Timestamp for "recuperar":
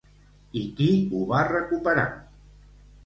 1.51-2.09